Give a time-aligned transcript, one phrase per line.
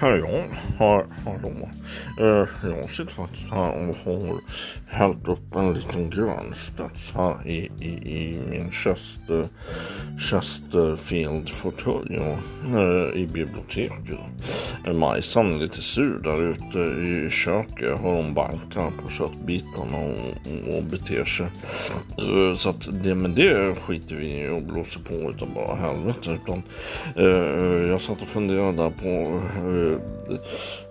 [0.00, 0.44] ja,
[0.78, 1.70] har, hallå.
[2.20, 2.90] Uh, jag
[4.90, 9.48] hällt upp en liten grönstads här i, i, i min Chester,
[10.18, 14.18] Chesterfield-fåtölj eh, i biblioteket.
[14.86, 18.00] Eh, Majsan är lite sur där ute i köket.
[18.00, 21.46] Har hon bankar på köttbitarna och, och beter sig.
[22.18, 26.38] Eh, så att det, men det skiter vi i och blåser på utan bara helvete.
[26.42, 26.62] Utan,
[27.16, 29.98] eh, jag satt och funderade på eh,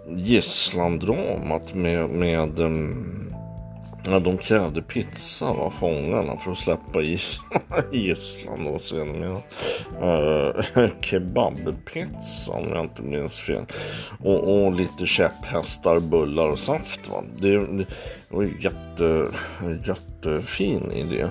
[0.09, 3.27] gisslandramat med, med um,
[4.09, 7.39] Ja, de krävde pizza var fångarna för att släppa is
[7.91, 9.41] gisslan då sedermera.
[10.01, 13.65] Uh, eh, kebabpizza om jag inte minns fel.
[14.19, 17.09] Och, och lite käpphästar, bullar och saft.
[17.09, 17.23] Va?
[17.39, 17.85] Det, det
[18.29, 19.27] var jätte,
[20.17, 21.27] jättefin idé.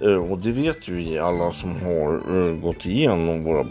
[0.00, 3.64] Eh, och det vet ju vi alla som har eh, gått igenom våra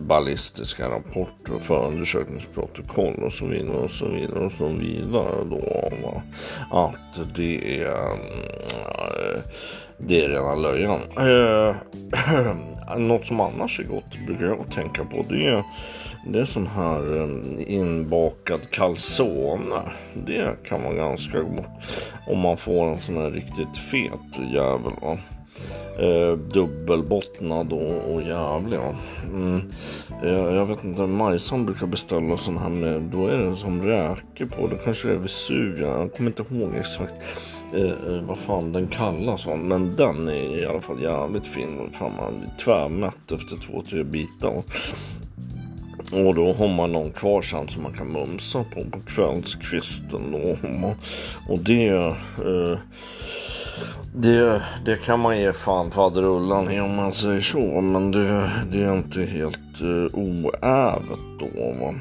[0.00, 5.92] ballistiska rapporter, förundersökningsprotokoll och så vidare och så vidare och så vidare då.
[6.02, 6.22] Va?
[6.70, 9.42] Att det är mm, eh,
[9.98, 11.00] det är rena löjan.
[12.98, 15.64] något som annars är gott brukar jag tänka på det är,
[16.26, 19.82] det är sån här ehm, inbakad calzone.
[20.14, 24.92] Det kan vara ganska gott om man får en sån här riktigt fet jävel.
[25.02, 25.18] Va?
[25.98, 28.78] Eh, dubbelbottnad och, och jävlig.
[28.78, 28.94] Ja.
[29.24, 29.72] Mm.
[30.22, 34.46] Jag, jag, vet inte, Majsan brukar beställa sån här med, då är det som räker
[34.46, 34.66] på.
[34.66, 37.14] Det kanske är Vesuvia, jag kommer inte ihåg exakt
[37.74, 39.46] eh, eh, vad fan den kallas.
[39.46, 39.56] Va?
[39.56, 41.90] Men den är i alla fall jävligt fin.
[41.92, 44.62] Fan, man blir tvärmätt efter två, tre bitar.
[46.12, 50.32] Och då har man någon kvar sen som man kan mumsa på på kvällskvisten.
[50.32, 50.56] Då.
[51.48, 51.88] Och det...
[51.88, 52.78] Eh,
[54.14, 57.80] det, det kan man ge fan faderullan i om man säger så.
[57.80, 61.74] Men det, det är inte helt uh, oävet då.
[61.80, 61.94] Va?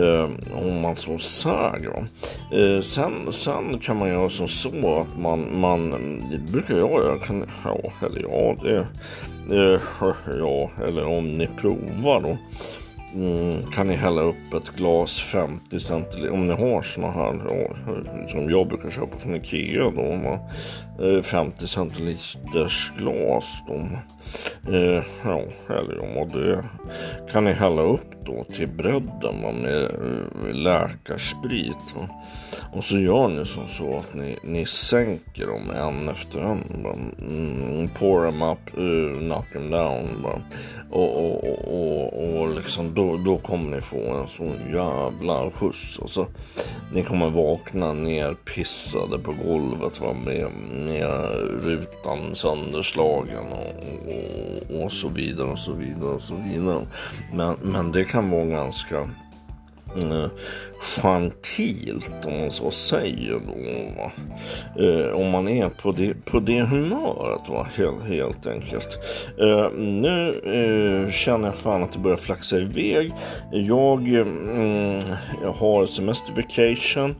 [0.00, 2.06] Uh, om man så säger.
[2.54, 5.90] Uh, sen, sen kan man göra som så att man, man
[6.30, 7.18] det brukar jag göra.
[7.18, 8.86] Kan, ja, eller ja, det,
[9.54, 9.80] uh,
[10.38, 12.38] ja, eller om ni provar då.
[13.14, 17.32] Mm, kan ni hälla upp ett glas 50 centiliter om ni har såna här
[18.28, 20.38] som jag brukar köpa från Ikea då.
[21.22, 23.74] 50 eh, centiliters glas då.
[24.72, 26.64] Eh, ja, eller om det
[27.32, 31.96] kan ni hälla upp då till bredden va, med eh, läkarsprit.
[31.96, 32.08] Va?
[32.72, 36.86] Och så gör ni som så att ni, ni sänker dem en efter en.
[37.20, 40.22] Mm, pour them up, uh, knock them down.
[40.22, 40.40] Va?
[40.90, 45.98] Och, och, och, och liksom då, då kommer ni få en sån jävla skjuts.
[46.02, 46.26] Alltså,
[46.92, 50.12] ni kommer vakna ner pissade på golvet va?
[50.24, 51.26] Med, med
[51.64, 53.74] rutan sönderslagen och,
[54.08, 56.86] och, och så vidare och så vidare och så vidare.
[57.32, 59.10] Men, men det kan vara ganska
[59.96, 60.30] eh,
[60.80, 64.02] gentilt om man så säger då.
[64.02, 64.12] Va?
[64.84, 67.66] Eh, om man är på det, på det humöret va?
[67.76, 68.98] Helt, helt enkelt.
[69.40, 73.12] Eh, nu eh, känner jag fan att det börjar flaxa iväg.
[73.52, 75.00] Jag, eh, mm,
[75.42, 77.14] jag har semester vacation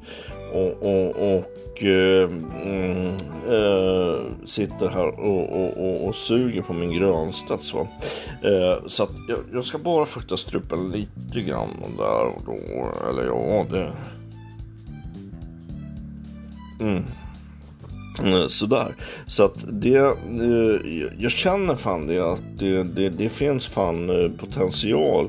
[0.53, 2.31] och, och, och eh,
[2.63, 3.07] mm,
[3.49, 7.75] eh, sitter här och, och, och, och, suger på min grönstads.
[7.75, 7.87] Va?
[8.43, 12.59] Eh, så att jag, jag, ska bara fukta strupen lite grann där och då.
[13.09, 13.93] Eller ja, det...
[16.81, 17.05] Mm.
[18.25, 18.95] Eh, sådär.
[19.27, 24.31] Så att det, eh, jag känner fan det att det, det, det finns fan eh,
[24.31, 25.29] potential.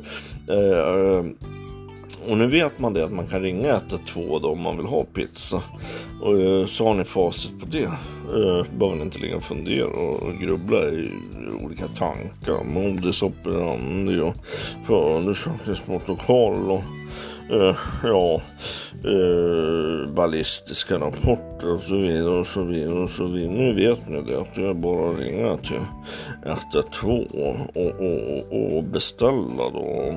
[2.27, 5.03] Och nu vet man det att man kan ringa 112 då om man vill ha
[5.03, 5.61] pizza.
[6.21, 7.83] Och eh, så har ni facit på det.
[7.83, 11.11] Eh, behöver ni inte ligga och fundera och grubbla i
[11.61, 12.63] olika tankar.
[12.63, 14.35] Modus operandi och
[14.87, 16.83] förundersökningsprotokoll och
[17.49, 18.41] eh, ja,
[19.03, 23.53] eh, ballistiska rapporter och så vidare och så vidare och så vidare.
[23.53, 25.85] Nu vet ni det att det är bara att ringa till
[26.45, 30.13] 112 och, och, och, beställa då.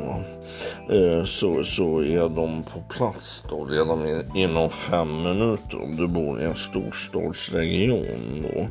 [0.90, 6.06] Eh, så, så är de på plats då redan in, inom fem minuter om du
[6.06, 8.68] bor i en storstadsregion då.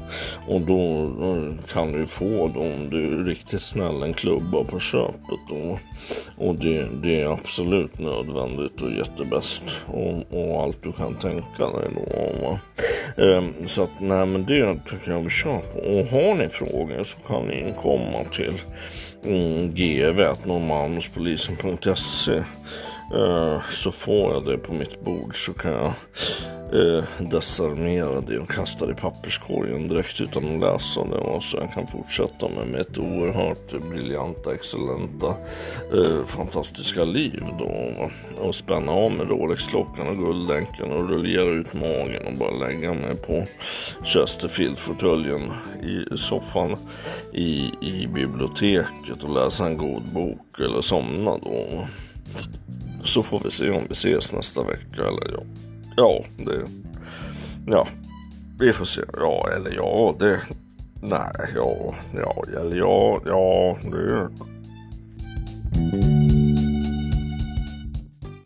[0.54, 4.80] Och då, då kan du få då om du är riktigt snäll en klubba på
[4.80, 5.80] köpet då.
[6.38, 9.64] Och det, det är absolut nödvändigt nödvändigt och jättebäst.
[9.88, 12.02] Och, och allt du kan tänka dig då.
[12.48, 12.60] Va?
[13.18, 15.80] Ehm, så att nej men det tycker jag vi kör på.
[15.80, 18.62] Och har ni frågor så kan ni komma till
[19.26, 22.44] mm, gv.norrmalmspolisen.se
[23.14, 25.94] Eh, så får jag det på mitt bord så kan jag
[26.74, 31.58] eh, desarmera det och kasta det i papperskorgen direkt utan att läsa det och så
[31.58, 35.28] jag kan fortsätta med mitt oerhört briljanta, excellenta,
[35.94, 37.94] eh, fantastiska liv då
[38.38, 43.16] och spänna av med Rolex-klockan och guldlänken och rullera ut magen och bara lägga mig
[43.16, 43.48] på
[44.04, 45.52] Chesterfield-fåtöljen
[45.84, 46.76] i soffan
[47.34, 51.88] i, i biblioteket och läsa en god bok eller somna då.
[53.06, 55.44] Så får vi se om vi ses nästa vecka eller ja.
[55.98, 56.62] Ja, det...
[57.68, 57.88] Ja,
[58.60, 59.02] vi får se.
[59.18, 60.40] Ja, eller ja, det...
[61.02, 64.30] Nej, ja, ja, eller ja, ja, det...